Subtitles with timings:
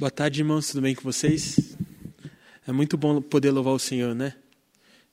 [0.00, 0.68] Boa tarde, irmãos.
[0.68, 1.76] Tudo bem com vocês?
[2.66, 4.32] É muito bom poder louvar o Senhor, né?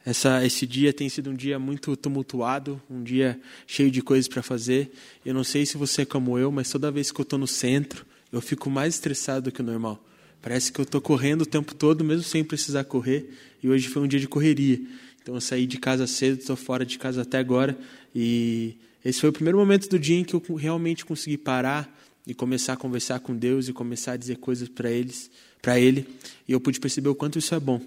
[0.05, 3.37] Essa, esse dia tem sido um dia muito tumultuado, um dia
[3.67, 4.89] cheio de coisas para fazer.
[5.25, 7.45] Eu não sei se você é como eu, mas toda vez que eu estou no
[7.45, 10.01] centro, eu fico mais estressado do que o normal.
[10.41, 13.29] Parece que eu estou correndo o tempo todo, mesmo sem precisar correr.
[13.61, 14.79] E hoje foi um dia de correria.
[15.21, 17.77] Então eu saí de casa cedo, estou fora de casa até agora.
[18.15, 21.93] E esse foi o primeiro momento do dia em que eu realmente consegui parar,
[22.27, 25.31] e começar a conversar com Deus e começar a dizer coisas para eles,
[25.61, 26.05] para ele,
[26.47, 27.81] e eu pude perceber o quanto isso é bom.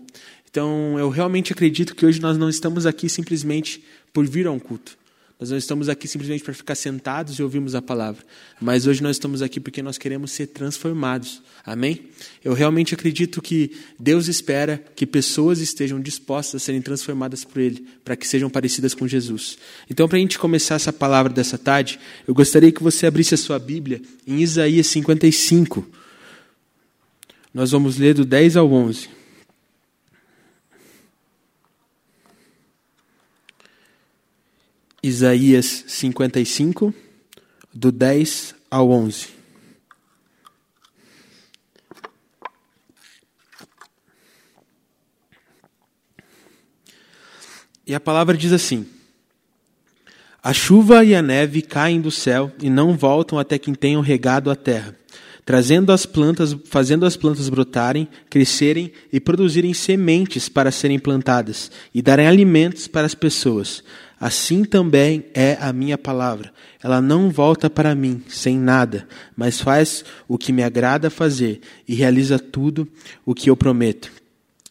[0.51, 4.59] Então, eu realmente acredito que hoje nós não estamos aqui simplesmente por vir a um
[4.59, 4.99] culto.
[5.41, 8.23] Nós não estamos aqui simplesmente para ficar sentados e ouvirmos a palavra,
[8.61, 11.41] mas hoje nós estamos aqui porque nós queremos ser transformados.
[11.65, 12.03] Amém?
[12.45, 17.87] Eu realmente acredito que Deus espera que pessoas estejam dispostas a serem transformadas por Ele,
[18.05, 19.57] para que sejam parecidas com Jesus.
[19.89, 21.99] Então, para a gente começar essa palavra dessa tarde,
[22.29, 25.89] eu gostaria que você abrisse a sua Bíblia em Isaías 55.
[27.55, 29.20] Nós vamos ler do 10 ao 11.
[35.03, 36.93] Isaías 55,
[37.73, 39.29] do 10 ao 11.
[47.87, 48.87] E a palavra diz assim:
[50.43, 54.51] A chuva e a neve caem do céu e não voltam até que tenham regado
[54.51, 54.95] a terra,
[55.47, 62.03] trazendo as plantas, fazendo as plantas brotarem, crescerem e produzirem sementes para serem plantadas e
[62.03, 63.83] darem alimentos para as pessoas.
[64.21, 66.53] Assim também é a minha palavra.
[66.83, 71.95] Ela não volta para mim sem nada, mas faz o que me agrada fazer e
[71.95, 72.87] realiza tudo
[73.25, 74.13] o que eu prometo.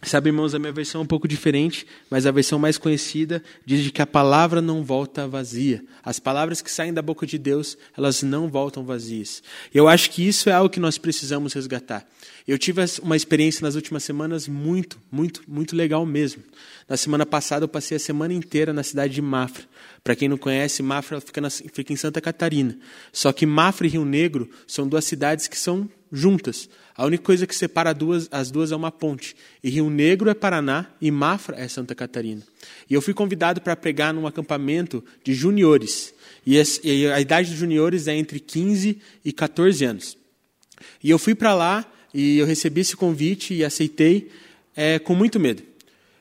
[0.02, 3.92] Sabe, irmãos, a minha versão é um pouco diferente, mas a versão mais conhecida diz
[3.92, 5.84] que a palavra não volta vazia.
[6.02, 9.44] As palavras que saem da boca de Deus, elas não voltam vazias.
[9.74, 12.08] Eu acho que isso é algo que nós precisamos resgatar.
[12.50, 16.42] Eu tive uma experiência nas últimas semanas muito, muito, muito legal mesmo.
[16.88, 19.66] Na semana passada eu passei a semana inteira na cidade de Mafra.
[20.04, 22.76] Para quem não conhece, Mafra fica, na, fica em Santa Catarina.
[23.14, 26.68] Só que Mafra e Rio Negro são duas cidades que são juntas.
[26.96, 29.36] A única coisa que separa duas, as duas é uma ponte.
[29.64, 32.42] E Rio Negro é Paraná e Mafra é Santa Catarina.
[32.90, 36.16] E eu fui convidado para pregar num acampamento de juniores.
[36.44, 36.58] E
[37.06, 40.18] a idade dos juniores é entre 15 e 14 anos.
[41.04, 44.30] E eu fui para lá e eu recebi esse convite e aceitei
[44.76, 45.64] é, com muito medo.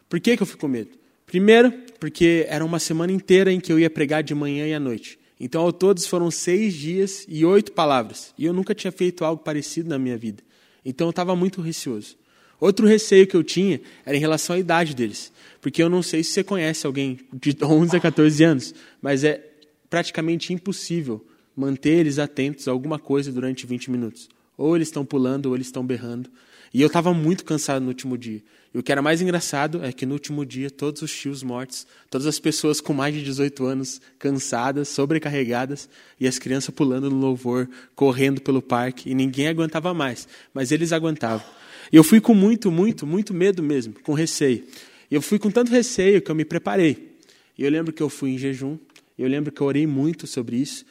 [0.08, 0.90] Por que, que eu fui com medo?
[1.26, 4.80] Primeiro, porque era uma semana inteira em que eu ia pregar de manhã e à
[4.80, 5.18] noite.
[5.38, 8.32] Então, ao todos, foram seis dias e oito palavras.
[8.36, 10.42] E eu nunca tinha feito algo parecido na minha vida.
[10.84, 12.16] Então, eu estava muito receoso.
[12.60, 15.30] Outro receio que eu tinha era em relação à idade deles.
[15.60, 19.44] Porque eu não sei se você conhece alguém de 11 a 14 anos, mas é
[19.88, 21.24] praticamente impossível
[21.54, 24.28] manter eles atentos a alguma coisa durante 20 minutos.
[24.58, 26.28] Ou eles estão pulando, ou eles estão berrando.
[26.74, 28.42] E eu estava muito cansado no último dia.
[28.74, 31.86] E o que era mais engraçado é que no último dia, todos os tios mortos,
[32.10, 35.88] todas as pessoas com mais de 18 anos, cansadas, sobrecarregadas,
[36.20, 40.28] e as crianças pulando no louvor, correndo pelo parque, e ninguém aguentava mais.
[40.52, 41.46] Mas eles aguentavam.
[41.90, 44.64] E eu fui com muito, muito, muito medo mesmo, com receio.
[45.10, 47.16] E eu fui com tanto receio que eu me preparei.
[47.56, 48.76] E eu lembro que eu fui em jejum,
[49.18, 50.84] eu lembro que eu orei muito sobre isso.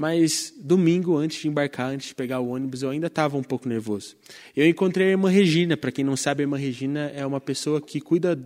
[0.00, 3.68] Mas domingo, antes de embarcar, antes de pegar o ônibus, eu ainda estava um pouco
[3.68, 4.14] nervoso.
[4.54, 5.76] Eu encontrei a irmã Regina.
[5.76, 8.40] Para quem não sabe, a irmã Regina é uma pessoa que cuida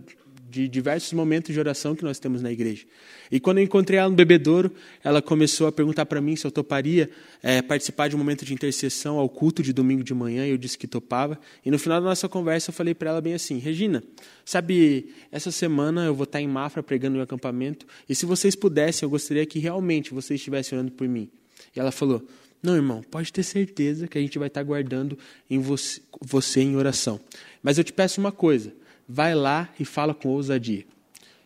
[0.49, 2.85] de diversos momentos de oração que nós temos na igreja.
[3.31, 4.71] E quando eu encontrei ela no bebedouro,
[5.03, 7.07] ela começou a perguntar para mim se eu toparia
[7.43, 10.57] é, participar de um momento de intercessão ao culto de domingo de manhã, e eu
[10.57, 11.39] disse que topava.
[11.63, 14.03] E no final da nossa conversa eu falei para ela bem assim, Regina,
[14.43, 19.05] sabe, essa semana eu vou estar em Mafra pregando no acampamento, e se vocês pudessem,
[19.05, 21.29] eu gostaria que realmente vocês estivessem orando por mim.
[21.75, 22.25] E ela falou:
[22.61, 25.17] Não, irmão, pode ter certeza que a gente vai estar guardando
[25.49, 27.19] em você, você em oração.
[27.61, 28.73] Mas eu te peço uma coisa:
[29.07, 30.85] vai lá e fala com ousadia.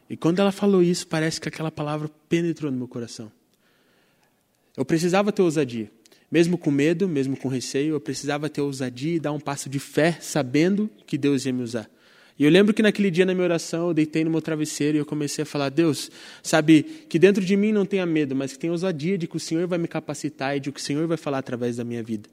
[0.10, 3.32] E quando ela falou isso, parece que aquela palavra penetrou no meu coração.
[4.76, 5.92] Eu precisava ter ousadia.
[6.30, 9.80] Mesmo com medo, mesmo com receio, eu precisava ter ousadia e dar um passo de
[9.80, 11.90] fé, sabendo que Deus ia me usar.
[12.40, 15.00] E eu lembro que naquele dia na minha oração eu deitei no meu travesseiro e
[15.00, 16.12] eu comecei a falar: Deus,
[16.44, 19.40] sabe, que dentro de mim não tenha medo, mas que tenha ousadia de que o
[19.40, 22.30] Senhor vai me capacitar e de que o Senhor vai falar através da minha vida.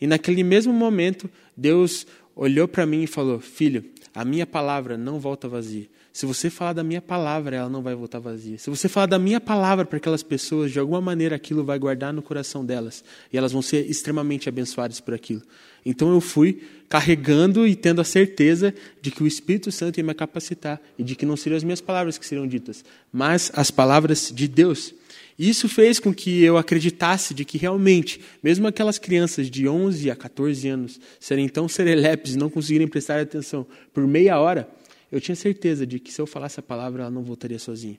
[0.00, 2.06] E naquele mesmo momento, Deus
[2.36, 3.84] olhou para mim e falou: Filho,
[4.14, 5.86] a minha palavra não volta vazia.
[6.12, 8.58] Se você falar da minha palavra, ela não vai voltar vazia.
[8.58, 12.12] Se você falar da minha palavra para aquelas pessoas, de alguma maneira aquilo vai guardar
[12.12, 13.02] no coração delas.
[13.32, 15.40] E elas vão ser extremamente abençoadas por aquilo.
[15.86, 20.12] Então eu fui carregando e tendo a certeza de que o Espírito Santo ia me
[20.12, 24.30] capacitar e de que não seriam as minhas palavras que seriam ditas, mas as palavras
[24.34, 24.94] de Deus.
[25.38, 30.14] Isso fez com que eu acreditasse de que realmente, mesmo aquelas crianças de 11 a
[30.14, 34.68] 14 anos serem tão serelepes e não conseguirem prestar atenção por meia hora,
[35.12, 37.98] eu tinha certeza de que se eu falasse a palavra, ela não voltaria sozinha.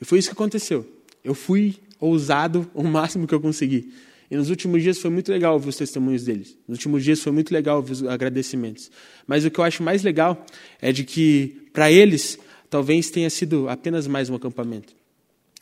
[0.00, 0.90] E foi isso que aconteceu.
[1.22, 3.92] Eu fui ousado o máximo que eu consegui.
[4.30, 6.56] E nos últimos dias foi muito legal ouvir os testemunhos deles.
[6.66, 8.90] Nos últimos dias foi muito legal ouvir os agradecimentos.
[9.26, 10.44] Mas o que eu acho mais legal
[10.80, 12.38] é de que, para eles,
[12.70, 14.94] talvez tenha sido apenas mais um acampamento.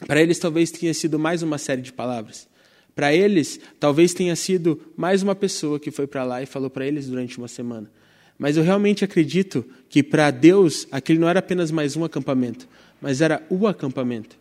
[0.06, 2.48] Para eles, talvez tenha sido mais uma série de palavras.
[2.94, 6.86] Para eles, talvez tenha sido mais uma pessoa que foi para lá e falou para
[6.86, 7.90] eles durante uma semana.
[8.38, 12.68] Mas eu realmente acredito que para Deus, aquele não era apenas mais um acampamento,
[13.00, 14.36] mas era o acampamento.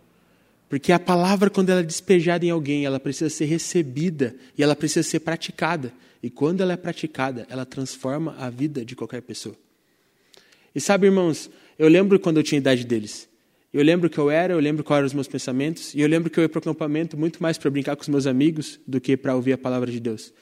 [0.70, 4.76] Porque a palavra, quando ela é despejada em alguém, ela precisa ser recebida e ela
[4.76, 5.92] precisa ser praticada.
[6.24, 9.56] E quando ela é praticada, ela transforma a vida de qualquer pessoa.
[10.74, 13.28] E sabe, irmãos, eu lembro quando eu tinha a idade deles.
[13.74, 16.30] Eu lembro que eu era, eu lembro quais eram os meus pensamentos, e eu lembro
[16.30, 19.02] que eu ia para o acampamento muito mais para brincar com os meus amigos do
[19.02, 20.34] que para ouvir a palavra de Deus.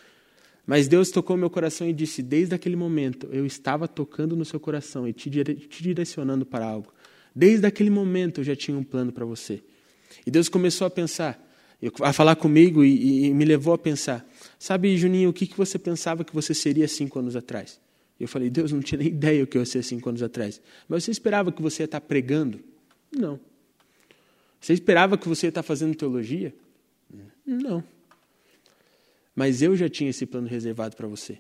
[0.70, 4.60] Mas Deus tocou meu coração e disse: Desde aquele momento eu estava tocando no seu
[4.60, 6.94] coração e te direcionando para algo.
[7.36, 9.64] Desde aquele momento eu já tinha um plano para você.
[10.28, 11.44] E Deus começou a pensar,
[12.04, 14.24] a falar comigo e, e me levou a pensar:
[14.60, 17.80] Sabe, Juninho, o que, que você pensava que você seria cinco anos atrás?
[18.20, 20.62] Eu falei: Deus, não tinha nem ideia o que eu ia ser cinco anos atrás.
[20.88, 22.60] Mas você esperava que você ia estar pregando?
[23.12, 23.40] Não.
[24.62, 26.54] Você esperava que você ia estar fazendo teologia?
[27.44, 27.84] Não.
[29.40, 31.40] Mas eu já tinha esse plano reservado para você.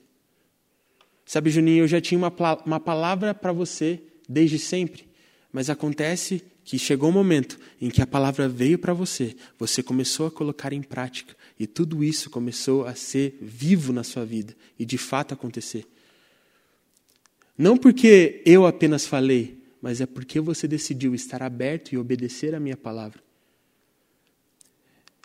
[1.26, 2.34] Sabe, Juninho, eu já tinha uma,
[2.66, 5.06] uma palavra para você desde sempre.
[5.52, 10.28] Mas acontece que chegou um momento em que a palavra veio para você, você começou
[10.28, 14.86] a colocar em prática e tudo isso começou a ser vivo na sua vida e
[14.86, 15.86] de fato acontecer.
[17.58, 22.62] Não porque eu apenas falei, mas é porque você decidiu estar aberto e obedecer a
[22.62, 23.22] minha palavra.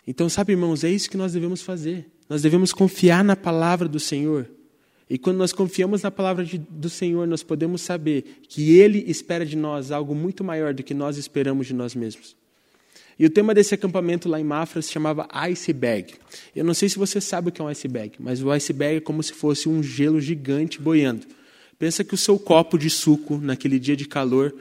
[0.05, 2.11] Então, sabe, irmãos, é isso que nós devemos fazer.
[2.29, 4.49] Nós devemos confiar na palavra do Senhor.
[5.09, 9.45] E quando nós confiamos na palavra de, do Senhor, nós podemos saber que Ele espera
[9.45, 12.35] de nós algo muito maior do que nós esperamos de nós mesmos.
[13.17, 16.15] E o tema desse acampamento lá em Mafra se chamava iceberg.
[16.55, 18.99] Eu não sei se você sabe o que é um iceberg, mas o iceberg é
[18.99, 21.25] como se fosse um gelo gigante boiando.
[21.79, 24.53] Pensa que o seu copo de suco naquele dia de calor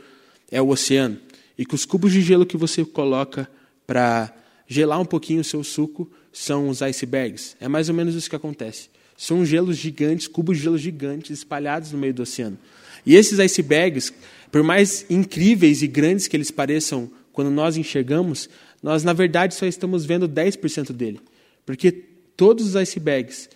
[0.51, 1.19] é o oceano
[1.59, 3.49] e que os cubos de gelo que você coloca
[3.87, 4.33] para
[4.69, 7.57] gelar um pouquinho o seu suco são os icebergs.
[7.61, 8.91] É mais ou menos isso que acontece.
[9.17, 12.59] São gelos gigantes, cubos de gelo gigantes espalhados no meio do oceano.
[13.07, 14.13] E esses icebergs,
[14.51, 18.51] por mais incríveis e grandes que eles pareçam quando nós enxergamos,
[18.83, 21.21] nós na verdade só estamos vendo 10% dele.
[21.65, 21.93] Porque
[22.37, 23.49] todos os icebergs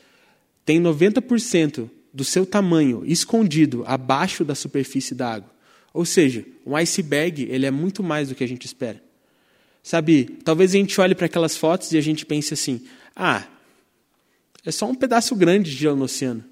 [0.65, 5.51] têm 90% do seu tamanho escondido abaixo da superfície da água.
[5.93, 9.03] Ou seja, um iceberg ele é muito mais do que a gente espera.
[9.89, 12.83] Sabe, talvez a gente olhe para aquelas fotos e a gente pense assim:
[13.17, 13.43] ah,
[14.63, 16.45] é só um pedaço grande de gelo no oceano.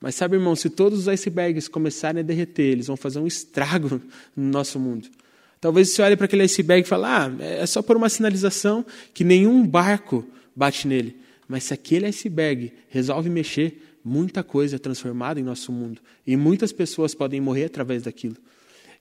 [0.00, 4.00] Mas sabe, irmão, se todos os icebergs começarem a derreter, eles vão fazer um estrago
[4.36, 5.08] no nosso mundo.
[5.60, 9.24] Talvez você olhe para aquele iceberg e fale, ah, é só por uma sinalização que
[9.24, 10.24] nenhum barco
[10.54, 11.16] bate nele.
[11.48, 16.00] Mas se aquele iceberg resolve mexer, muita coisa é transformada em nosso mundo.
[16.24, 18.36] E muitas pessoas podem morrer através daquilo.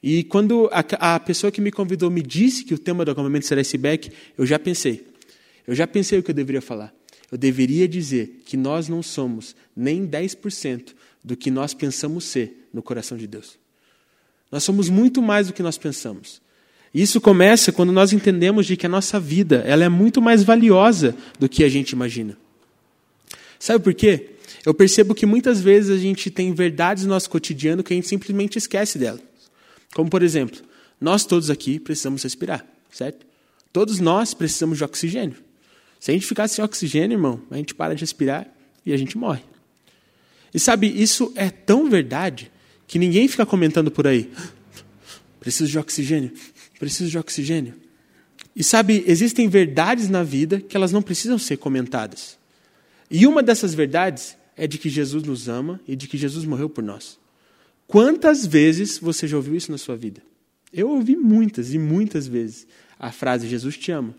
[0.04, 3.46] E quando a, a pessoa que me convidou me disse que o tema do acampamento
[3.48, 5.08] será iceberg, eu já pensei.
[5.66, 6.94] Eu já pensei o que eu deveria falar
[7.34, 12.84] eu deveria dizer que nós não somos nem 10% do que nós pensamos ser no
[12.84, 13.58] coração de Deus.
[14.52, 16.40] Nós somos muito mais do que nós pensamos.
[16.94, 21.16] Isso começa quando nós entendemos de que a nossa vida ela é muito mais valiosa
[21.40, 22.38] do que a gente imagina.
[23.58, 24.30] Sabe por quê?
[24.64, 28.08] Eu percebo que muitas vezes a gente tem verdades no nosso cotidiano que a gente
[28.08, 29.22] simplesmente esquece delas.
[29.94, 30.60] Como, por exemplo,
[31.00, 33.26] nós todos aqui precisamos respirar, certo?
[33.72, 35.38] Todos nós precisamos de oxigênio.
[36.00, 38.48] Se a gente ficar sem oxigênio, irmão, a gente para de respirar
[38.86, 39.42] e a gente morre.
[40.54, 42.52] E sabe, isso é tão verdade
[42.88, 44.32] que ninguém fica comentando por aí.
[45.40, 46.32] Preciso de oxigênio,
[46.80, 47.74] preciso de oxigênio.
[48.56, 52.38] E sabe, existem verdades na vida que elas não precisam ser comentadas.
[53.10, 56.70] E uma dessas verdades é de que Jesus nos ama e de que Jesus morreu
[56.70, 57.18] por nós.
[57.94, 60.20] Quantas vezes você já ouviu isso na sua vida?
[60.74, 62.66] Eu ouvi muitas e muitas vezes
[62.98, 64.16] a frase Jesus te ama.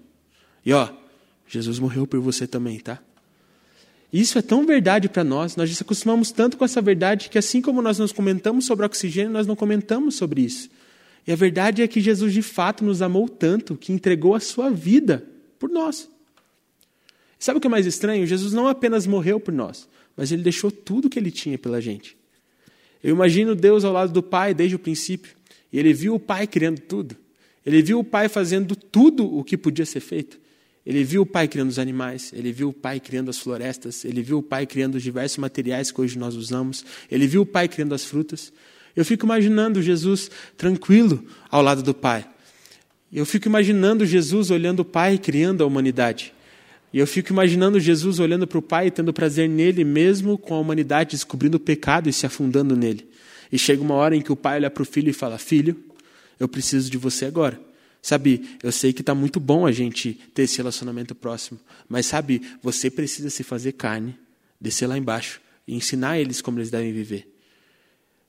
[0.65, 0.89] E ó,
[1.49, 3.03] Jesus morreu por você também, tá?
[4.13, 7.61] Isso é tão verdade para nós, nós nos acostumamos tanto com essa verdade que, assim
[7.61, 10.71] como nós nos comentamos sobre oxigênio, nós não comentamos sobre isso.
[11.27, 14.71] E a verdade é que Jesus de fato nos amou tanto que entregou a sua
[14.71, 15.27] vida
[15.59, 16.09] por nós.
[17.41, 18.25] Sabe o que é mais estranho?
[18.25, 22.17] Jesus não apenas morreu por nós, mas ele deixou tudo que ele tinha pela gente.
[23.05, 25.37] Eu imagino Deus ao lado do Pai desde o princípio,
[25.71, 27.15] e ele viu o Pai criando tudo.
[27.65, 30.41] Ele viu o Pai fazendo tudo o que podia ser feito.
[30.87, 34.23] Ele viu o Pai criando os animais, ele viu o Pai criando as florestas, ele
[34.23, 37.69] viu o Pai criando os diversos materiais que hoje nós usamos, ele viu o Pai
[37.69, 38.51] criando as frutas.
[38.97, 42.27] Eu fico imaginando Jesus tranquilo ao lado do Pai.
[43.13, 46.33] Eu fico imaginando Jesus olhando o Pai criando a humanidade.
[46.95, 50.55] E eu fico imaginando Jesus olhando para o Pai e tendo prazer nele, mesmo com
[50.55, 53.09] a humanidade descobrindo o pecado e se afundando nele.
[53.51, 55.77] E chega uma hora em que o Pai olha para o filho e fala: Filho,
[56.39, 57.61] eu preciso de você agora.
[58.01, 61.59] Sabe, eu sei que está muito bom a gente ter esse relacionamento próximo,
[61.89, 64.17] mas sabe, você precisa se fazer carne,
[64.61, 67.27] descer lá embaixo e ensinar eles como eles devem viver.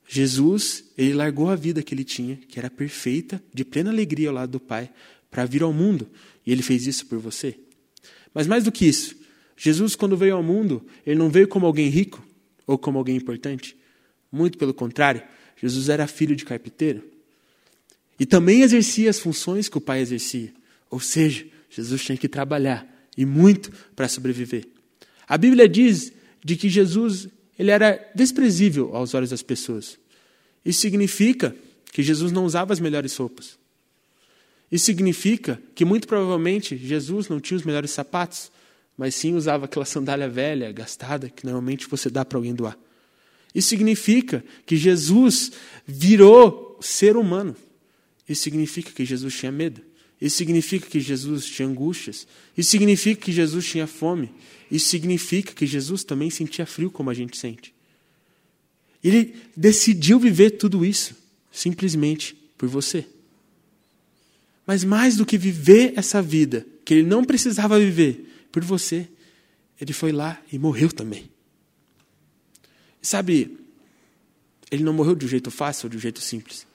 [0.08, 4.34] Jesus, ele largou a vida que ele tinha, que era perfeita, de plena alegria ao
[4.34, 4.90] lado do Pai,
[5.30, 6.08] para vir ao mundo,
[6.44, 7.60] e ele fez isso por você.
[8.36, 9.16] Mas mais do que isso,
[9.58, 12.24] Jesus, quando veio ao mundo, ele não veio como alguém rico
[12.68, 13.76] ou como alguém importante.
[14.32, 15.24] Muito pelo contrário,
[15.60, 17.02] Jesus era filho de carpinteiro.
[18.20, 20.54] E também exercia as funções que o pai exercia.
[20.90, 22.86] Ou seja, Jesus tinha que trabalhar
[23.18, 24.68] e muito para sobreviver.
[25.28, 26.12] A Bíblia diz
[26.44, 29.98] de que Jesus ele era desprezível aos olhos das pessoas.
[30.64, 31.56] Isso significa
[31.92, 33.58] que Jesus não usava as melhores roupas.
[34.72, 38.52] Isso significa que muito provavelmente Jesus não tinha os melhores sapatos,
[38.98, 42.78] mas sim usava aquela sandália velha, gastada, que normalmente você dá para alguém doar.
[43.54, 45.52] Isso significa que Jesus
[45.88, 47.56] virou ser humano.
[48.28, 49.82] Isso significa que Jesus tinha medo.
[50.20, 52.28] Isso significa que Jesus tinha angústias.
[52.58, 54.32] Isso significa que Jesus tinha fome.
[54.70, 57.74] Isso significa que Jesus também sentia frio como a gente sente.
[59.04, 61.16] Ele decidiu viver tudo isso
[61.52, 63.06] simplesmente por você.
[64.66, 69.08] Mas mais do que viver essa vida que ele não precisava viver por você,
[69.80, 71.30] ele foi lá e morreu também.
[73.02, 73.58] Sabe,
[74.72, 76.66] ele não morreu de um jeito fácil ou de um jeito simples.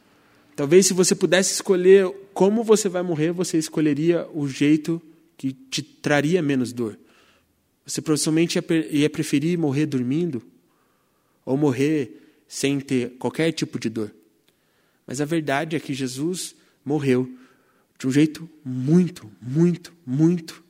[0.54, 5.00] Talvez se você pudesse escolher como você vai morrer, você escolheria o jeito
[5.36, 6.98] que te traria menos dor.
[7.86, 8.58] Você provavelmente
[8.90, 10.42] ia preferir morrer dormindo
[11.44, 14.14] ou morrer sem ter qualquer tipo de dor.
[15.06, 16.54] Mas a verdade é que Jesus
[16.84, 17.28] morreu
[18.00, 20.64] de um jeito muito, muito, muito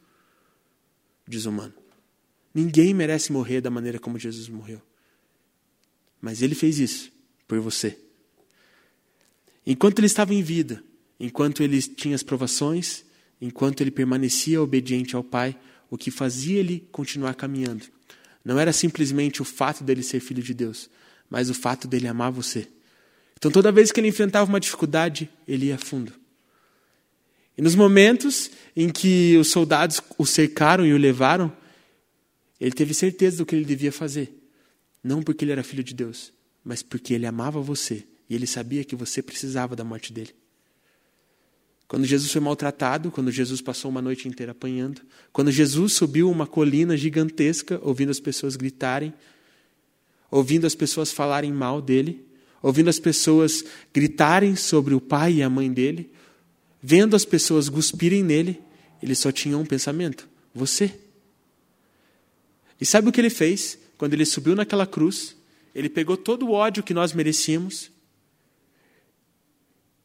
[1.27, 1.73] desumano.
[2.53, 4.83] Ninguém merece morrer da maneira como Jesus morreu.
[6.21, 7.11] Mas ele fez isso
[7.47, 7.97] por você.
[9.65, 10.83] Enquanto ele estava em vida,
[11.19, 13.05] enquanto ele tinha as provações,
[13.41, 15.57] enquanto ele permanecia obediente ao Pai,
[15.89, 17.85] o que fazia ele continuar caminhando
[18.45, 20.89] não era simplesmente o fato dele ser filho de Deus,
[21.29, 22.67] mas o fato dele amar você.
[23.37, 26.13] Então, toda vez que ele enfrentava uma dificuldade, ele ia fundo.
[27.61, 31.53] E nos momentos em que os soldados o cercaram e o levaram,
[32.59, 34.35] ele teve certeza do que ele devia fazer.
[35.05, 36.33] Não porque ele era filho de Deus,
[36.65, 40.31] mas porque ele amava você e ele sabia que você precisava da morte dele.
[41.87, 46.47] Quando Jesus foi maltratado, quando Jesus passou uma noite inteira apanhando, quando Jesus subiu uma
[46.47, 49.13] colina gigantesca, ouvindo as pessoas gritarem,
[50.31, 52.25] ouvindo as pessoas falarem mal dele,
[52.63, 53.63] ouvindo as pessoas
[53.93, 56.11] gritarem sobre o pai e a mãe dele,
[56.83, 58.61] Vendo as pessoas cuspirem nele,
[59.03, 60.99] ele só tinha um pensamento: você.
[62.81, 63.79] E sabe o que ele fez?
[63.99, 65.37] Quando ele subiu naquela cruz,
[65.75, 67.91] ele pegou todo o ódio que nós merecíamos,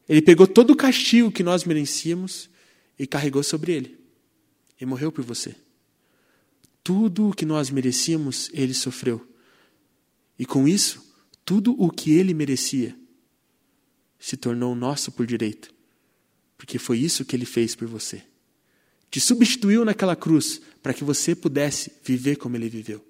[0.08, 2.50] ele pegou todo o castigo que nós merecíamos
[2.98, 4.00] e carregou sobre ele.
[4.80, 5.56] E morreu por você.
[6.84, 9.26] Tudo o que nós merecíamos, ele sofreu.
[10.38, 11.04] E com isso,
[11.44, 12.96] tudo o que ele merecia
[14.20, 15.75] se tornou nosso por direito.
[16.58, 18.22] Porque foi isso que ele fez por você.
[19.12, 23.04] Te substituiu naquela cruz para que você pudesse viver como ele viveu.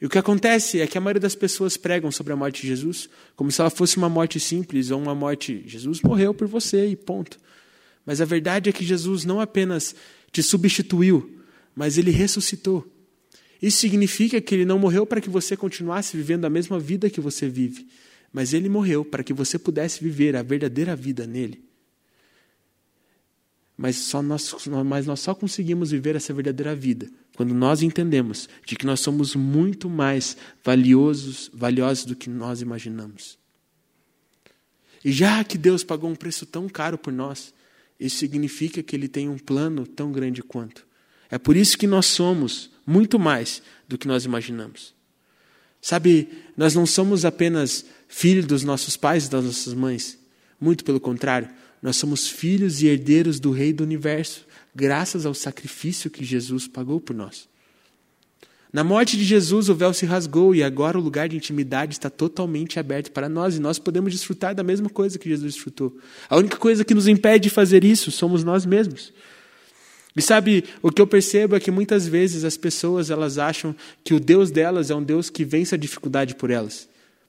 [0.00, 2.68] E o que acontece é que a maioria das pessoas pregam sobre a morte de
[2.68, 5.64] Jesus como se ela fosse uma morte simples ou uma morte.
[5.66, 7.38] Jesus morreu por você e ponto.
[8.06, 9.94] Mas a verdade é que Jesus não apenas
[10.30, 11.42] te substituiu,
[11.74, 12.86] mas ele ressuscitou.
[13.60, 17.20] Isso significa que ele não morreu para que você continuasse vivendo a mesma vida que
[17.20, 17.88] você vive,
[18.32, 21.67] mas ele morreu para que você pudesse viver a verdadeira vida nele.
[23.78, 24.52] Mas, só nós,
[24.84, 29.36] mas nós só conseguimos viver essa verdadeira vida quando nós entendemos de que nós somos
[29.36, 33.38] muito mais valiosos, valiosos do que nós imaginamos.
[35.04, 37.54] E já que Deus pagou um preço tão caro por nós,
[38.00, 40.84] isso significa que Ele tem um plano tão grande quanto.
[41.30, 44.92] É por isso que nós somos muito mais do que nós imaginamos.
[45.80, 50.18] Sabe, nós não somos apenas filhos dos nossos pais e das nossas mães.
[50.60, 51.48] Muito pelo contrário,
[51.82, 57.00] nós somos filhos e herdeiros do Rei do universo, graças ao sacrifício que Jesus pagou
[57.00, 57.48] por nós.
[58.70, 62.10] Na morte de Jesus, o véu se rasgou e agora o lugar de intimidade está
[62.10, 65.96] totalmente aberto para nós e nós podemos desfrutar da mesma coisa que Jesus desfrutou.
[66.28, 69.12] A única coisa que nos impede de fazer isso somos nós mesmos.
[70.14, 74.12] E sabe, o que eu percebo é que muitas vezes as pessoas elas acham que
[74.12, 76.88] o Deus delas é um Deus que vence a dificuldade por elas.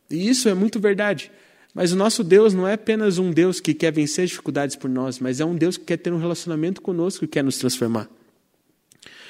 [0.10, 1.32] E isso é muito verdade.
[1.73, 4.89] Mas o nosso Deus não é apenas um Deus que quer vencer as dificuldades por
[4.89, 8.09] nós, mas é um Deus que quer ter um relacionamento conosco e quer nos transformar.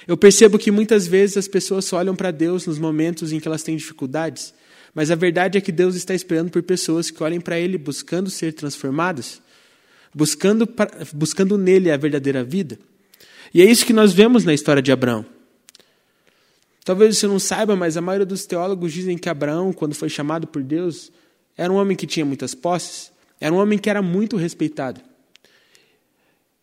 [0.07, 3.47] Eu percebo que muitas vezes as pessoas só olham para Deus nos momentos em que
[3.47, 4.53] elas têm dificuldades,
[4.93, 8.29] mas a verdade é que Deus está esperando por pessoas que olhem para Ele buscando
[8.29, 9.41] ser transformadas,
[10.13, 10.67] buscando,
[11.13, 12.79] buscando nele a verdadeira vida.
[13.53, 15.25] E é isso que nós vemos na história de Abraão.
[16.83, 20.47] Talvez você não saiba, mas a maioria dos teólogos dizem que Abraão, quando foi chamado
[20.47, 21.11] por Deus,
[21.59, 25.01] era um homem que tinha muitas posses, era um homem que era muito respeitado.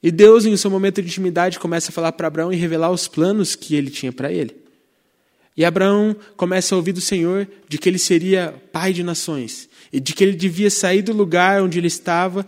[0.02, 3.06] E Deus, em seu momento de intimidade, começa a falar para Abraão e revelar os
[3.06, 4.56] planos que ele tinha para ele.
[5.54, 10.00] E Abraão começa a ouvir do Senhor de que ele seria pai de nações e
[10.00, 12.46] de que ele devia sair do lugar onde ele estava,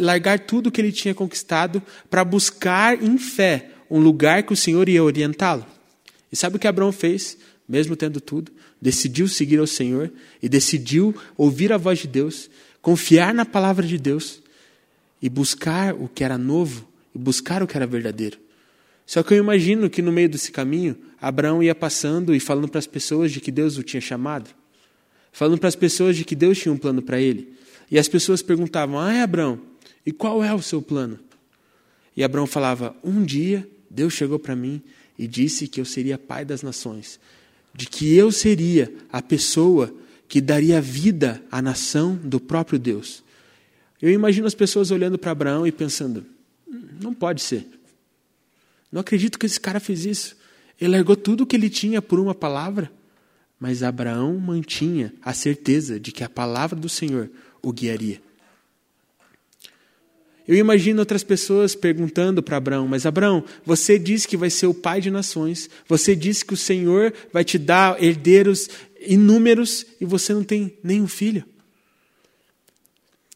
[0.00, 4.88] largar tudo que ele tinha conquistado para buscar em fé um lugar que o Senhor
[4.88, 5.64] ia orientá-lo.
[6.32, 7.38] E sabe o que Abraão fez?
[7.68, 8.50] Mesmo tendo tudo,
[8.84, 10.12] decidiu seguir ao Senhor
[10.42, 12.50] e decidiu ouvir a voz de Deus,
[12.82, 14.42] confiar na palavra de Deus
[15.22, 18.36] e buscar o que era novo e buscar o que era verdadeiro.
[19.06, 22.78] Só que eu imagino que no meio desse caminho, Abraão ia passando e falando para
[22.78, 24.50] as pessoas de que Deus o tinha chamado,
[25.32, 27.54] falando para as pessoas de que Deus tinha um plano para ele.
[27.90, 29.62] E as pessoas perguntavam: Ah, é Abraão,
[30.04, 31.18] e qual é o seu plano?
[32.14, 34.82] E Abraão falava: Um dia Deus chegou para mim
[35.18, 37.18] e disse que eu seria pai das nações
[37.74, 39.92] de que eu seria a pessoa
[40.28, 43.22] que daria vida à nação do próprio Deus.
[44.00, 46.24] Eu imagino as pessoas olhando para Abraão e pensando:
[47.00, 47.66] não pode ser.
[48.90, 50.36] Não acredito que esse cara fez isso.
[50.80, 52.90] Ele largou tudo o que ele tinha por uma palavra.
[53.58, 57.30] Mas Abraão mantinha a certeza de que a palavra do Senhor
[57.62, 58.20] o guiaria.
[60.46, 64.74] Eu imagino outras pessoas perguntando para Abraão: Mas Abraão, você disse que vai ser o
[64.74, 68.68] pai de nações, você disse que o Senhor vai te dar herdeiros
[69.00, 71.44] inúmeros e você não tem nenhum filho.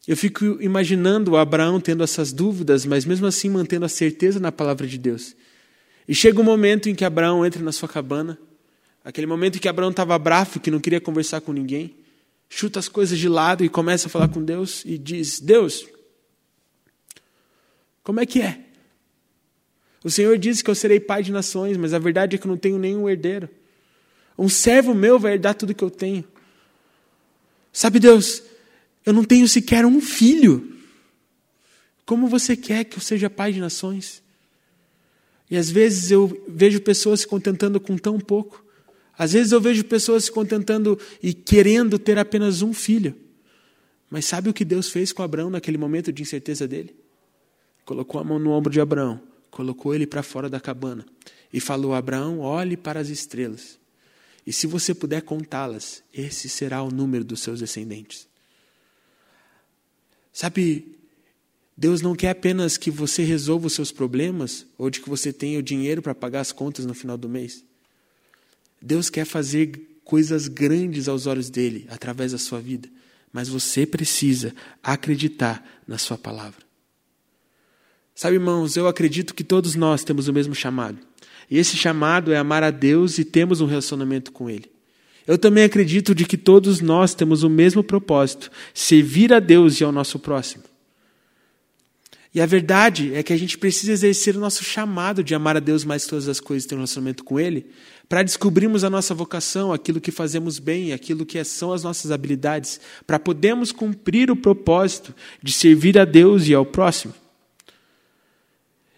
[0.07, 4.87] Eu fico imaginando Abraão tendo essas dúvidas, mas mesmo assim mantendo a certeza na palavra
[4.87, 5.35] de Deus.
[6.07, 8.37] E chega um momento em que Abraão entra na sua cabana,
[9.05, 11.95] aquele momento em que Abraão estava bravo, que não queria conversar com ninguém,
[12.49, 15.85] chuta as coisas de lado e começa a falar com Deus e diz: Deus,
[18.09, 18.59] como é que é?
[20.03, 22.49] O Senhor disse que eu serei pai de nações, mas a verdade é que eu
[22.49, 23.47] não tenho nenhum herdeiro.
[24.35, 26.23] Um servo meu vai herdar tudo que eu tenho.
[27.71, 28.41] Sabe, Deus,
[29.05, 30.75] eu não tenho sequer um filho.
[32.03, 34.23] Como você quer que eu seja pai de nações?
[35.47, 38.65] E às vezes eu vejo pessoas se contentando com tão pouco.
[39.15, 43.15] Às vezes eu vejo pessoas se contentando e querendo ter apenas um filho.
[44.09, 47.07] Mas sabe o que Deus fez com Abraão naquele momento de incerteza dele?
[47.89, 51.03] Colocou a mão no ombro de Abraão, colocou ele para fora da cabana
[51.51, 53.79] e falou: Abraão, olhe para as estrelas.
[54.45, 58.27] E se você puder contá-las, esse será o número dos seus descendentes.
[60.31, 60.99] Sabe,
[61.75, 65.57] Deus não quer apenas que você resolva os seus problemas ou de que você tenha
[65.57, 67.63] o dinheiro para pagar as contas no final do mês.
[68.79, 72.87] Deus quer fazer coisas grandes aos olhos dele através da sua vida,
[73.33, 76.68] mas você precisa acreditar na sua palavra.
[78.19, 80.97] Sabe, irmãos, eu acredito que todos nós temos o mesmo chamado.
[81.49, 84.69] E esse chamado é amar a Deus e temos um relacionamento com Ele.
[85.25, 89.85] Eu também acredito de que todos nós temos o mesmo propósito: servir a Deus e
[89.85, 90.65] ao nosso próximo.
[92.35, 95.61] E a verdade é que a gente precisa exercer o nosso chamado de amar a
[95.61, 97.67] Deus mais que todas as coisas e ter um relacionamento com Ele,
[98.09, 102.81] para descobrirmos a nossa vocação, aquilo que fazemos bem, aquilo que são as nossas habilidades,
[103.07, 107.13] para podermos cumprir o propósito de servir a Deus e ao próximo.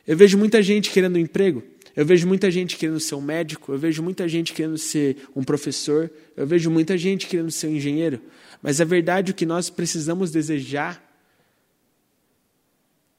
[0.08, 1.64] Eu vejo muita gente querendo um emprego,
[1.96, 5.44] eu vejo muita gente querendo ser um médico, eu vejo muita gente querendo ser um
[5.44, 8.22] professor, eu vejo muita gente querendo ser um engenheiro.
[8.62, 11.08] Mas a verdade, o que nós precisamos desejar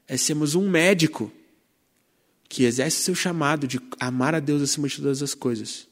[0.09, 1.33] é sermos um médico
[2.49, 5.89] que exerce seu chamado de amar a Deus acima de todas as coisas.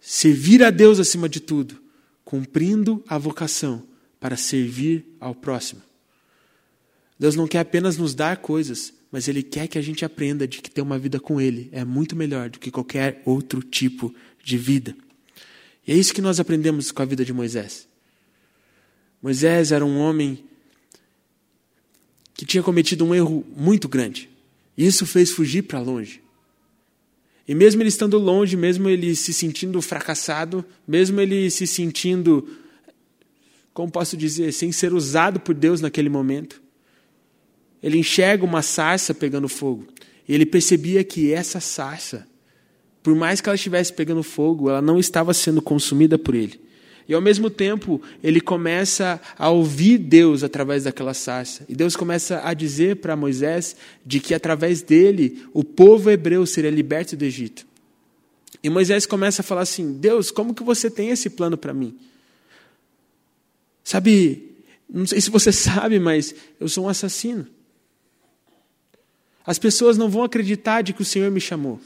[0.00, 1.80] Servir a Deus acima de tudo,
[2.24, 3.86] cumprindo a vocação
[4.18, 5.82] para servir ao próximo.
[7.18, 10.60] Deus não quer apenas nos dar coisas, mas Ele quer que a gente aprenda de
[10.60, 14.58] que ter uma vida com Ele é muito melhor do que qualquer outro tipo de
[14.58, 14.96] vida.
[15.86, 17.88] E é isso que nós aprendemos com a vida de Moisés.
[19.22, 20.44] Moisés era um homem
[22.34, 24.28] que tinha cometido um erro muito grande.
[24.76, 26.20] E isso fez fugir para longe.
[27.48, 32.46] E mesmo ele estando longe, mesmo ele se sentindo fracassado, mesmo ele se sentindo,
[33.72, 36.60] como posso dizer, sem ser usado por Deus naquele momento,
[37.82, 39.86] ele enxerga uma sarça pegando fogo.
[40.28, 42.26] E ele percebia que essa sarça,
[43.02, 46.60] por mais que ela estivesse pegando fogo, ela não estava sendo consumida por ele.
[47.08, 51.64] E ao mesmo tempo, ele começa a ouvir Deus através daquela sarça.
[51.68, 56.70] E Deus começa a dizer para Moisés de que através dele o povo hebreu seria
[56.70, 57.64] liberto do Egito.
[58.60, 61.96] E Moisés começa a falar assim: Deus, como que você tem esse plano para mim?
[63.84, 64.56] Sabe,
[64.92, 67.46] não sei se você sabe, mas eu sou um assassino.
[69.46, 71.80] As pessoas não vão acreditar de que o Senhor me chamou.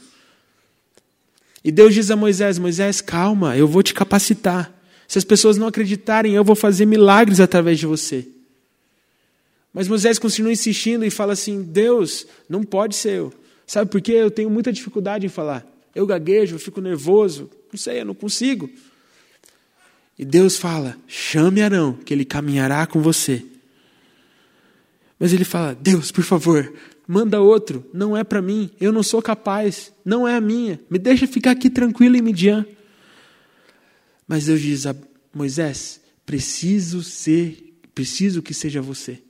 [1.63, 4.73] E Deus diz a Moisés: Moisés, calma, eu vou te capacitar.
[5.07, 8.27] Se as pessoas não acreditarem, eu vou fazer milagres através de você.
[9.73, 13.33] Mas Moisés continua insistindo e fala assim: Deus, não pode ser eu.
[13.67, 14.13] Sabe por quê?
[14.13, 15.65] Eu tenho muita dificuldade em falar.
[15.93, 17.49] Eu gaguejo, eu fico nervoso.
[17.71, 18.69] Não sei, eu não consigo.
[20.17, 23.43] E Deus fala: chame Arão, que ele caminhará com você.
[25.19, 26.73] Mas ele fala: Deus, por favor,
[27.11, 27.85] manda outro.
[27.93, 28.71] Não é para mim.
[28.79, 29.91] Eu não sou capaz.
[30.05, 30.79] Não é a minha.
[30.89, 32.65] Me deixa ficar aqui tranquilo em Midian.
[34.25, 34.95] Mas Deus diz a
[35.33, 39.21] Moisés: preciso ser, preciso que seja você.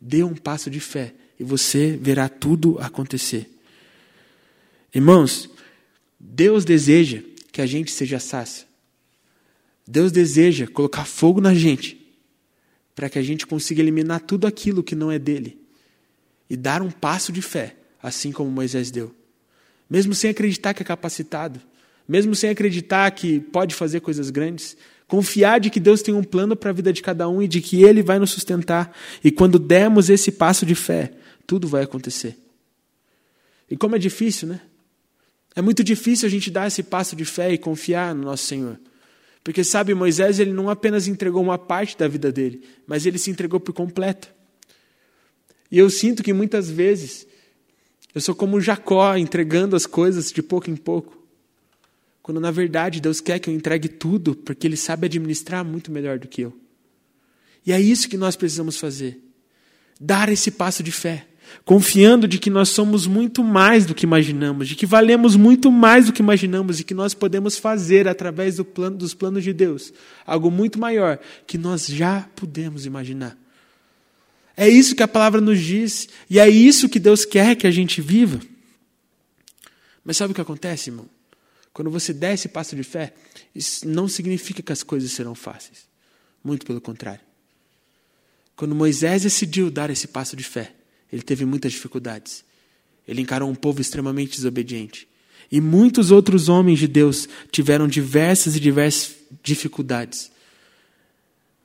[0.00, 3.50] Dê um passo de fé e você verá tudo acontecer.
[4.94, 5.50] Irmãos,
[6.20, 8.64] Deus deseja que a gente seja sácia.
[9.88, 12.00] Deus deseja colocar fogo na gente
[12.94, 15.61] para que a gente consiga eliminar tudo aquilo que não é dele
[16.52, 19.14] e dar um passo de fé, assim como Moisés deu.
[19.88, 21.58] Mesmo sem acreditar que é capacitado,
[22.06, 24.76] mesmo sem acreditar que pode fazer coisas grandes,
[25.08, 27.62] confiar de que Deus tem um plano para a vida de cada um e de
[27.62, 28.94] que Ele vai nos sustentar.
[29.24, 31.14] E quando dermos esse passo de fé,
[31.46, 32.36] tudo vai acontecer.
[33.70, 34.60] E como é difícil, né?
[35.56, 38.78] É muito difícil a gente dar esse passo de fé e confiar no nosso Senhor.
[39.42, 43.30] Porque sabe, Moisés ele não apenas entregou uma parte da vida dele, mas ele se
[43.30, 44.41] entregou por completo.
[45.72, 47.26] E eu sinto que muitas vezes
[48.14, 51.16] eu sou como Jacó entregando as coisas de pouco em pouco.
[52.22, 56.18] Quando na verdade Deus quer que eu entregue tudo, porque Ele sabe administrar muito melhor
[56.18, 56.52] do que eu.
[57.64, 59.18] E é isso que nós precisamos fazer.
[59.98, 61.26] Dar esse passo de fé,
[61.64, 66.06] confiando de que nós somos muito mais do que imaginamos, de que valemos muito mais
[66.06, 69.90] do que imaginamos e que nós podemos fazer através do plano, dos planos de Deus
[70.26, 73.41] algo muito maior que nós já podemos imaginar.
[74.56, 77.70] É isso que a palavra nos diz e é isso que Deus quer que a
[77.70, 78.40] gente viva.
[80.04, 81.08] Mas sabe o que acontece, irmão?
[81.72, 83.14] Quando você der esse passo de fé,
[83.54, 85.86] isso não significa que as coisas serão fáceis.
[86.44, 87.20] Muito pelo contrário.
[88.56, 90.74] Quando Moisés decidiu dar esse passo de fé,
[91.12, 92.44] ele teve muitas dificuldades.
[93.06, 95.08] Ele encarou um povo extremamente desobediente.
[95.50, 100.31] E muitos outros homens de Deus tiveram diversas e diversas dificuldades.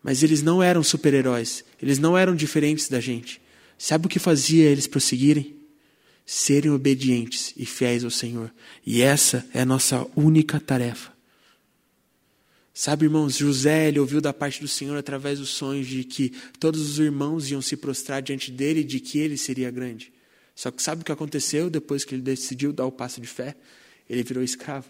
[0.03, 1.63] Mas eles não eram super-heróis.
[1.81, 3.41] Eles não eram diferentes da gente.
[3.77, 5.57] Sabe o que fazia eles prosseguirem?
[6.29, 8.53] serem obedientes e fiéis ao Senhor.
[8.85, 11.13] E essa é a nossa única tarefa.
[12.73, 16.81] Sabe, irmãos, José ele ouviu da parte do Senhor através dos sonhos de que todos
[16.81, 20.11] os irmãos iam se prostrar diante dele e de que ele seria grande.
[20.53, 23.55] Só que sabe o que aconteceu depois que ele decidiu dar o passo de fé?
[24.09, 24.89] Ele virou escravo.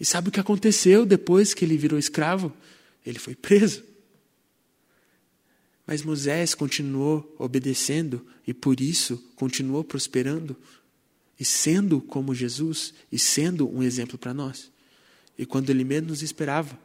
[0.00, 2.50] E sabe o que aconteceu depois que ele virou escravo?
[3.04, 3.84] Ele foi preso.
[5.86, 10.56] Mas Moisés continuou obedecendo e por isso continuou prosperando
[11.38, 14.70] e sendo como Jesus e sendo um exemplo para nós.
[15.36, 16.78] E quando ele menos esperava,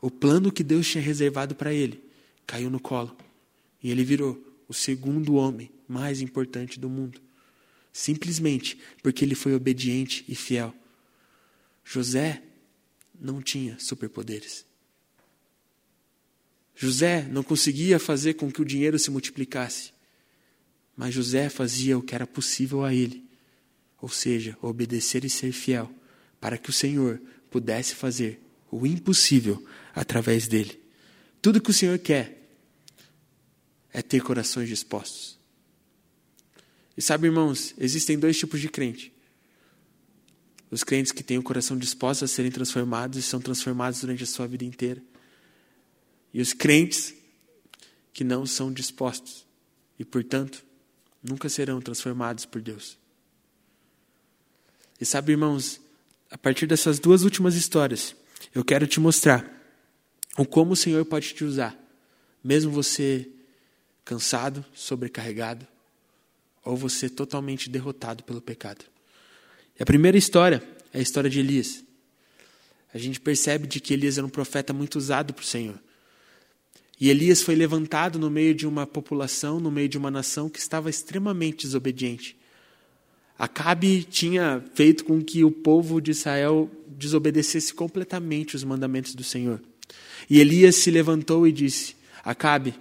[0.00, 2.02] o plano que Deus tinha reservado para ele
[2.46, 3.16] caiu no colo
[3.82, 7.20] e ele virou o segundo homem mais importante do mundo,
[7.92, 10.74] simplesmente porque ele foi obediente e fiel.
[11.84, 12.42] José
[13.20, 14.64] não tinha superpoderes.
[16.82, 19.92] José não conseguia fazer com que o dinheiro se multiplicasse,
[20.96, 23.24] mas José fazia o que era possível a ele,
[24.00, 25.88] ou seja, obedecer e ser fiel,
[26.40, 29.64] para que o Senhor pudesse fazer o impossível
[29.94, 30.82] através dele.
[31.40, 32.48] Tudo que o Senhor quer
[33.92, 35.38] é ter corações dispostos.
[36.96, 39.12] E sabe, irmãos, existem dois tipos de crente.
[40.68, 44.26] Os crentes que têm o coração disposto a serem transformados e são transformados durante a
[44.26, 45.00] sua vida inteira.
[46.32, 47.14] E os crentes
[48.12, 49.46] que não são dispostos
[49.98, 50.64] e, portanto,
[51.22, 52.98] nunca serão transformados por Deus.
[55.00, 55.80] E sabe, irmãos,
[56.30, 58.14] a partir dessas duas últimas histórias,
[58.54, 59.60] eu quero te mostrar
[60.36, 61.76] o como o Senhor pode te usar,
[62.42, 63.28] mesmo você
[64.04, 65.66] cansado, sobrecarregado,
[66.64, 68.84] ou você totalmente derrotado pelo pecado.
[69.78, 71.84] E a primeira história é a história de Elias.
[72.94, 75.78] A gente percebe de que Elias era um profeta muito usado por Senhor.
[77.00, 80.58] E Elias foi levantado no meio de uma população, no meio de uma nação que
[80.58, 82.36] estava extremamente desobediente.
[83.38, 89.60] Acabe tinha feito com que o povo de Israel desobedecesse completamente os mandamentos do Senhor.
[90.30, 92.74] E Elias se levantou e disse: Acabe,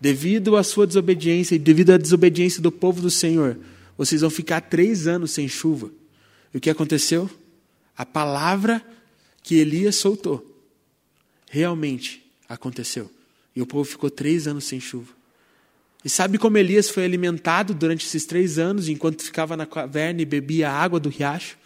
[0.00, 3.58] devido à sua desobediência e devido à desobediência do povo do Senhor,
[3.98, 5.90] vocês vão ficar três anos sem chuva.
[6.54, 7.28] E o que aconteceu?
[7.96, 8.82] A palavra
[9.42, 10.64] que Elias soltou
[11.50, 13.10] realmente aconteceu.
[13.58, 15.12] E o povo ficou três anos sem chuva.
[16.04, 20.24] E sabe como Elias foi alimentado durante esses três anos, enquanto ficava na caverna e
[20.24, 21.58] bebia a água do riacho?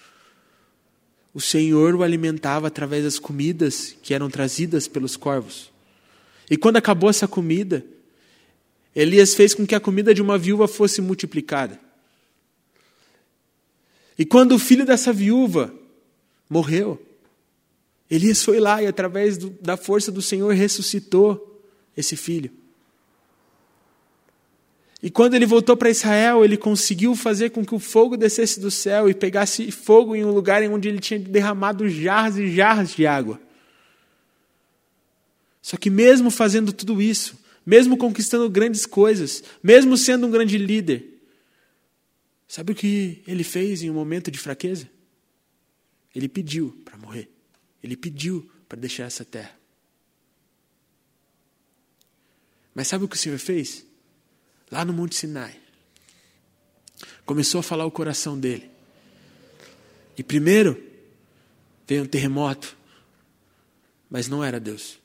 [1.34, 5.70] O Senhor o alimentava através das comidas que eram trazidas pelos corvos.
[6.50, 7.84] E quando acabou essa comida,
[8.96, 11.78] Elias fez com que a comida de uma viúva fosse multiplicada.
[14.18, 15.70] E quando o filho dessa viúva
[16.48, 17.06] morreu,
[18.10, 21.51] Elias foi lá e, através do, da força do Senhor, ressuscitou
[21.96, 22.50] esse filho.
[25.02, 28.70] E quando ele voltou para Israel, ele conseguiu fazer com que o fogo descesse do
[28.70, 33.04] céu e pegasse fogo em um lugar onde ele tinha derramado jarras e jarras de
[33.04, 33.40] água.
[35.60, 41.20] Só que, mesmo fazendo tudo isso, mesmo conquistando grandes coisas, mesmo sendo um grande líder,
[42.46, 44.88] sabe o que ele fez em um momento de fraqueza?
[46.14, 47.28] Ele pediu para morrer.
[47.82, 49.61] Ele pediu para deixar essa terra.
[52.74, 53.84] Mas sabe o que o Senhor fez?
[54.70, 55.58] Lá no Monte Sinai.
[57.24, 58.70] Começou a falar o coração dele.
[60.16, 60.82] E primeiro
[61.86, 62.76] veio um terremoto,
[64.08, 64.98] mas não era Deus.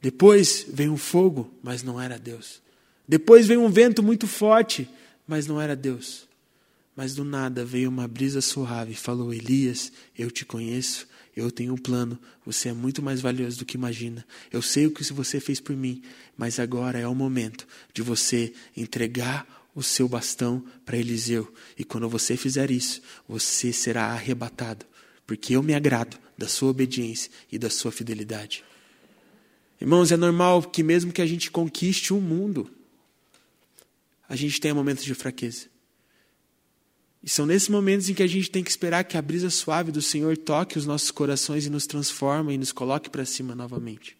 [0.00, 2.60] Depois veio um fogo, mas não era Deus.
[3.06, 4.88] Depois veio um vento muito forte,
[5.26, 6.28] mas não era Deus.
[6.94, 11.72] Mas do nada veio uma brisa suave e falou: Elias, eu te conheço eu tenho
[11.72, 14.24] um plano, você é muito mais valioso do que imagina.
[14.50, 16.02] Eu sei o que você fez por mim,
[16.36, 21.52] mas agora é o momento de você entregar o seu bastão para Eliseu.
[21.78, 24.84] E quando você fizer isso, você será arrebatado,
[25.26, 28.62] porque eu me agrado da sua obediência e da sua fidelidade.
[29.80, 32.70] Irmãos, é normal que mesmo que a gente conquiste o um mundo,
[34.28, 35.71] a gente tenha momentos de fraqueza.
[37.22, 39.92] E são nesses momentos em que a gente tem que esperar que a brisa suave
[39.92, 44.16] do Senhor toque os nossos corações e nos transforme e nos coloque para cima novamente.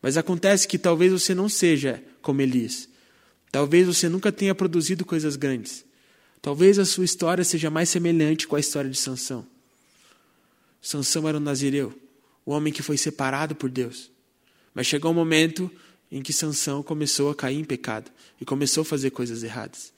[0.00, 2.88] Mas acontece que talvez você não seja como Elias.
[3.50, 5.84] Talvez você nunca tenha produzido coisas grandes.
[6.42, 9.46] Talvez a sua história seja mais semelhante com a história de Sansão.
[10.82, 11.98] Sansão era um nazireu,
[12.44, 14.10] o homem que foi separado por Deus.
[14.74, 15.70] Mas chegou um momento
[16.12, 19.93] em que Sansão começou a cair em pecado e começou a fazer coisas erradas.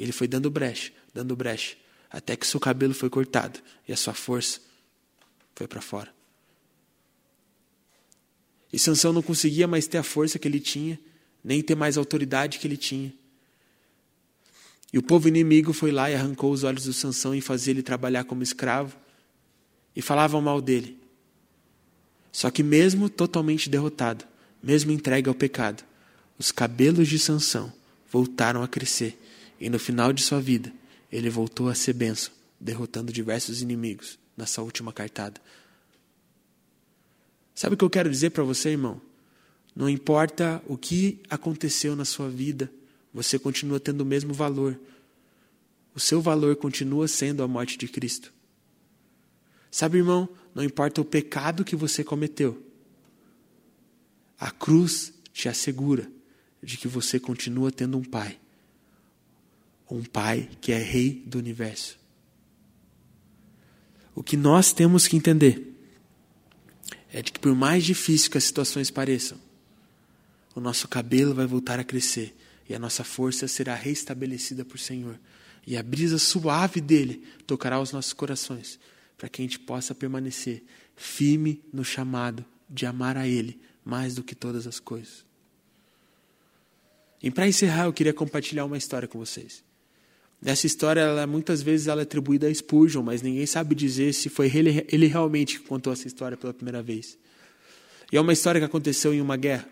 [0.00, 1.76] Ele foi dando brecha, dando brecha,
[2.10, 4.58] até que seu cabelo foi cortado e a sua força
[5.54, 6.10] foi para fora.
[8.72, 10.98] E Sansão não conseguia mais ter a força que ele tinha,
[11.44, 13.12] nem ter mais a autoridade que ele tinha.
[14.90, 17.82] E o povo inimigo foi lá e arrancou os olhos do Sansão e fazia ele
[17.82, 18.96] trabalhar como escravo
[19.94, 20.98] e falavam mal dele.
[22.32, 24.24] Só que mesmo totalmente derrotado,
[24.62, 25.84] mesmo entregue ao pecado,
[26.38, 27.70] os cabelos de Sansão
[28.10, 29.18] voltaram a crescer
[29.60, 30.72] e no final de sua vida
[31.12, 35.40] ele voltou a ser benção, derrotando diversos inimigos nessa última cartada.
[37.54, 39.00] Sabe o que eu quero dizer para você, irmão?
[39.76, 42.72] Não importa o que aconteceu na sua vida,
[43.12, 44.78] você continua tendo o mesmo valor.
[45.94, 48.32] O seu valor continua sendo a morte de Cristo.
[49.70, 52.60] Sabe, irmão, não importa o pecado que você cometeu,
[54.38, 56.10] a cruz te assegura
[56.62, 58.38] de que você continua tendo um Pai
[59.90, 61.98] um Pai que é Rei do universo.
[64.14, 65.66] O que nós temos que entender
[67.12, 69.38] é de que, por mais difícil que as situações pareçam,
[70.54, 72.36] o nosso cabelo vai voltar a crescer
[72.68, 75.18] e a nossa força será restabelecida por Senhor.
[75.66, 78.78] E a brisa suave dele tocará os nossos corações,
[79.16, 80.62] para que a gente possa permanecer
[80.96, 85.24] firme no chamado de amar a Ele mais do que todas as coisas.
[87.22, 89.64] E para encerrar, eu queria compartilhar uma história com vocês.
[90.44, 94.28] Essa história, ela, muitas vezes, ela é atribuída a Spurgeon, mas ninguém sabe dizer se
[94.28, 97.18] foi ele, ele realmente que contou essa história pela primeira vez.
[98.10, 99.68] E é uma história que aconteceu em uma guerra.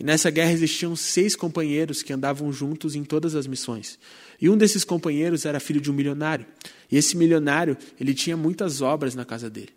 [0.00, 3.98] E nessa guerra existiam seis companheiros que andavam juntos em todas as missões.
[4.40, 6.46] E um desses companheiros era filho de um milionário.
[6.90, 9.70] E esse milionário, ele tinha muitas obras na casa dele.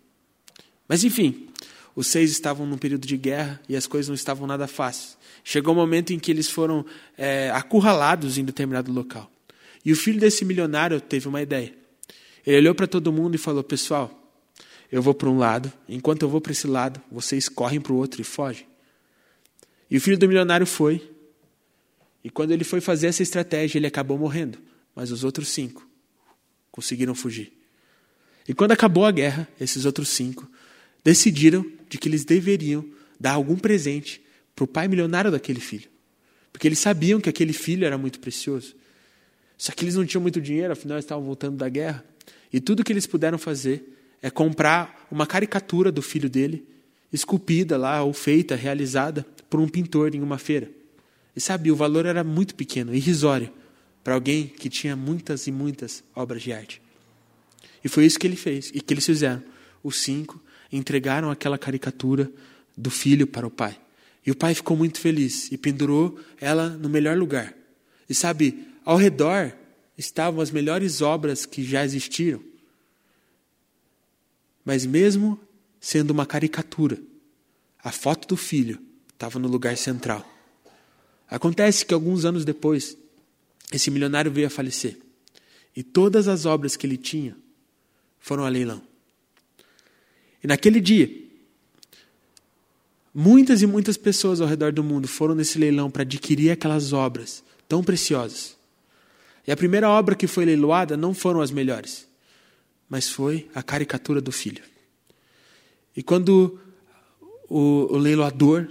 [0.88, 1.48] Mas enfim,
[1.94, 5.16] os seis estavam num período de guerra e as coisas não estavam nada fáceis.
[5.44, 6.84] Chegou o um momento em que eles foram
[7.16, 9.30] é, acurralados em determinado local.
[9.88, 11.72] E o filho desse milionário teve uma ideia.
[12.46, 14.36] Ele olhou para todo mundo e falou: Pessoal,
[14.92, 17.96] eu vou para um lado, enquanto eu vou para esse lado, vocês correm para o
[17.96, 18.66] outro e fogem.
[19.90, 21.10] E o filho do milionário foi.
[22.22, 24.58] E quando ele foi fazer essa estratégia, ele acabou morrendo.
[24.94, 25.88] Mas os outros cinco
[26.70, 27.50] conseguiram fugir.
[28.46, 30.46] E quando acabou a guerra, esses outros cinco
[31.02, 32.84] decidiram de que eles deveriam
[33.18, 34.20] dar algum presente
[34.54, 35.88] para o pai milionário daquele filho.
[36.52, 38.76] Porque eles sabiam que aquele filho era muito precioso.
[39.58, 42.04] Só que eles não tinham muito dinheiro, afinal eles estavam voltando da guerra.
[42.52, 46.64] E tudo que eles puderam fazer é comprar uma caricatura do filho dele,
[47.12, 50.70] esculpida lá, ou feita, realizada por um pintor em uma feira.
[51.34, 53.50] E sabe, o valor era muito pequeno, irrisório,
[54.04, 56.80] para alguém que tinha muitas e muitas obras de arte.
[57.84, 59.42] E foi isso que ele fez, e que eles fizeram.
[59.82, 60.40] Os cinco
[60.72, 62.30] entregaram aquela caricatura
[62.76, 63.78] do filho para o pai.
[64.24, 67.54] E o pai ficou muito feliz e pendurou ela no melhor lugar.
[68.08, 69.52] E sabe, ao redor
[69.98, 72.42] estavam as melhores obras que já existiram.
[74.64, 75.38] Mas mesmo
[75.78, 76.98] sendo uma caricatura,
[77.84, 78.80] a foto do filho
[79.12, 80.26] estava no lugar central.
[81.28, 82.96] Acontece que alguns anos depois,
[83.70, 84.96] esse milionário veio a falecer.
[85.76, 87.36] E todas as obras que ele tinha
[88.18, 88.80] foram a leilão.
[90.42, 91.10] E naquele dia,
[93.14, 97.44] muitas e muitas pessoas ao redor do mundo foram nesse leilão para adquirir aquelas obras
[97.68, 98.56] tão preciosas.
[99.48, 102.08] E a primeira obra que foi leiloada não foram as melhores
[102.88, 104.62] mas foi a caricatura do filho.
[105.94, 106.58] E quando
[107.48, 108.68] o, o leiloador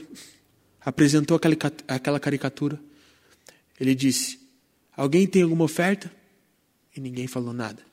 [0.81, 1.55] apresentou aquela,
[1.87, 2.79] aquela caricatura,
[3.79, 4.39] ele disse:
[4.95, 6.11] Alguém tem alguma oferta?
[6.95, 7.83] E ninguém falou nada.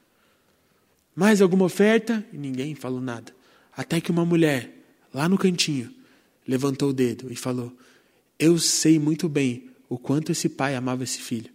[1.14, 2.24] Mais alguma oferta?
[2.32, 3.34] E ninguém falou nada.
[3.76, 4.72] Até que uma mulher,
[5.12, 5.92] lá no cantinho,
[6.46, 7.76] levantou o dedo e falou:
[8.38, 11.52] Eu sei muito bem o quanto esse pai amava esse filho.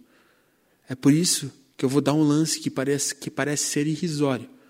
[0.90, 4.60] É por isso que eu vou dar um lance que parece, que parece ser irrisório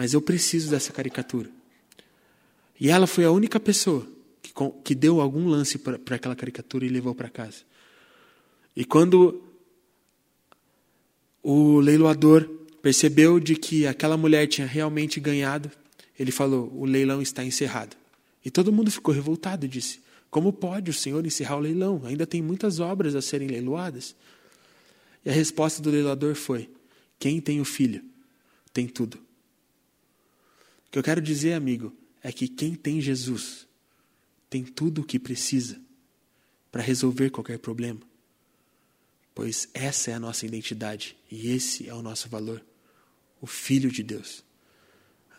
[0.00, 1.50] mas eu preciso dessa caricatura.
[2.80, 4.06] E ela foi a única pessoa
[4.42, 4.50] que,
[4.82, 7.58] que deu algum lance para aquela caricatura e levou para casa.
[8.74, 9.42] E quando
[11.42, 12.48] o leiloador
[12.80, 15.70] percebeu de que aquela mulher tinha realmente ganhado,
[16.18, 17.94] ele falou: o leilão está encerrado.
[18.42, 22.00] E todo mundo ficou revoltado e disse: Como pode o senhor encerrar o leilão?
[22.06, 24.16] Ainda tem muitas obras a serem leiloadas.
[25.24, 26.70] E a resposta do leiloador foi:
[27.18, 28.04] Quem tem o filho
[28.72, 29.16] tem tudo.
[30.86, 33.66] O que eu quero dizer, amigo, é que quem tem Jesus
[34.48, 35.80] tem tudo o que precisa
[36.72, 38.00] para resolver qualquer problema.
[39.34, 42.62] Pois essa é a nossa identidade e esse é o nosso valor.
[43.40, 44.44] O Filho de Deus.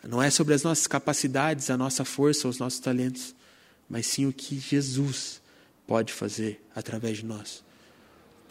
[0.02, 3.34] Não é sobre as nossas capacidades, a nossa força, os nossos talentos,
[3.88, 5.40] mas sim o que Jesus
[5.86, 7.62] pode fazer através de nós.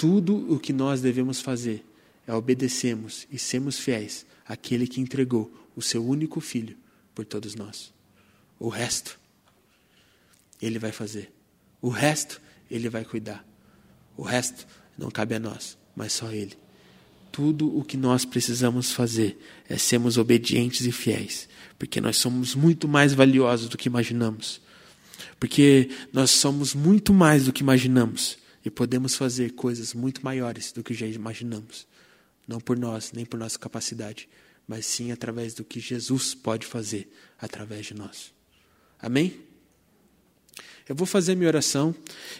[0.01, 1.85] Tudo o que nós devemos fazer
[2.25, 6.75] é obedecermos e sermos fiéis àquele que entregou o seu único filho
[7.13, 7.93] por todos nós.
[8.57, 9.19] O resto,
[10.59, 11.31] Ele vai fazer.
[11.79, 13.47] O resto, Ele vai cuidar.
[14.17, 14.65] O resto
[14.97, 16.57] não cabe a nós, mas só Ele.
[17.31, 22.87] Tudo o que nós precisamos fazer é sermos obedientes e fiéis, porque nós somos muito
[22.87, 24.63] mais valiosos do que imaginamos.
[25.39, 30.83] Porque nós somos muito mais do que imaginamos e podemos fazer coisas muito maiores do
[30.83, 31.87] que já imaginamos.
[32.47, 34.27] Não por nós, nem por nossa capacidade,
[34.67, 38.33] mas sim através do que Jesus pode fazer através de nós.
[38.99, 39.39] Amém?
[40.87, 41.95] Eu vou fazer minha oração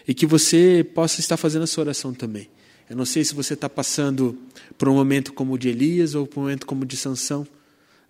[0.06, 2.50] e que você possa estar fazendo a sua oração também.
[2.88, 4.38] Eu não sei se você está passando
[4.76, 7.46] por um momento como o de Elias ou por um momento como o de Sansão,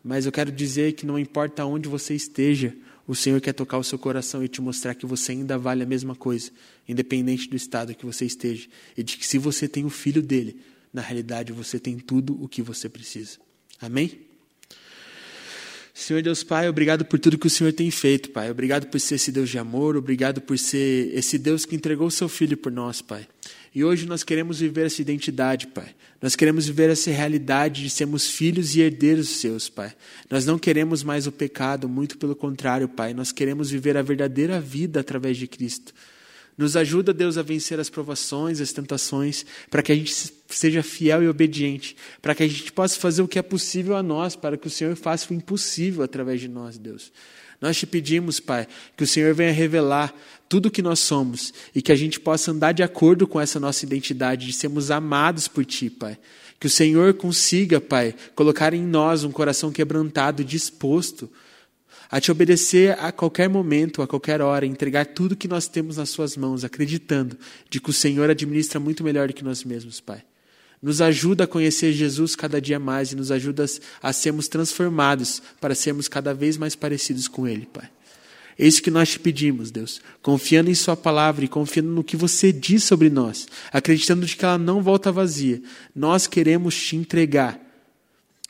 [0.02, 2.74] mas eu quero dizer que não importa onde você esteja,
[3.06, 5.86] o Senhor quer tocar o seu coração e te mostrar que você ainda vale a
[5.86, 6.50] mesma coisa,
[6.88, 10.60] independente do estado que você esteja, e de que se você tem o filho dele,
[10.92, 13.38] na realidade você tem tudo o que você precisa.
[13.80, 14.20] Amém?
[15.94, 18.50] Senhor Deus Pai, obrigado por tudo que o Senhor tem feito, Pai.
[18.50, 22.10] Obrigado por ser esse Deus de amor, obrigado por ser esse Deus que entregou o
[22.10, 23.26] seu filho por nós, Pai.
[23.74, 25.94] E hoje nós queremos viver essa identidade, Pai.
[26.20, 29.94] Nós queremos viver essa realidade de sermos filhos e herdeiros seus, Pai.
[30.30, 33.14] Nós não queremos mais o pecado, muito pelo contrário, Pai.
[33.14, 35.94] Nós queremos viver a verdadeira vida através de Cristo.
[36.56, 40.14] Nos ajuda, Deus, a vencer as provações, as tentações, para que a gente
[40.48, 44.02] seja fiel e obediente, para que a gente possa fazer o que é possível a
[44.02, 47.10] nós, para que o Senhor faça o impossível através de nós, Deus.
[47.62, 50.12] Nós te pedimos, Pai, que o Senhor venha revelar
[50.48, 53.60] tudo o que nós somos e que a gente possa andar de acordo com essa
[53.60, 56.18] nossa identidade, de sermos amados por Ti, Pai.
[56.58, 61.30] Que o Senhor consiga, Pai, colocar em nós um coração quebrantado, disposto
[62.10, 66.10] a te obedecer a qualquer momento, a qualquer hora, entregar tudo que nós temos nas
[66.10, 67.38] Suas mãos, acreditando
[67.70, 70.22] de que o Senhor administra muito melhor do que nós mesmos, Pai.
[70.82, 73.64] Nos ajuda a conhecer Jesus cada dia mais e nos ajuda
[74.02, 77.88] a sermos transformados para sermos cada vez mais parecidos com Ele, Pai.
[78.58, 82.16] É isso que nós te pedimos, Deus, confiando em Sua palavra e confiando no que
[82.16, 85.62] você diz sobre nós, acreditando de que ela não volta vazia.
[85.94, 87.60] Nós queremos te entregar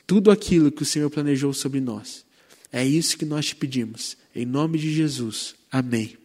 [0.05, 2.25] tudo aquilo que o Senhor planejou sobre nós.
[2.71, 4.17] É isso que nós te pedimos.
[4.35, 5.55] Em nome de Jesus.
[5.71, 6.17] Amém.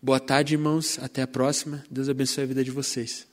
[0.00, 0.98] Boa tarde, irmãos.
[1.00, 1.84] Até a próxima.
[1.90, 3.26] Deus abençoe a vida de vocês.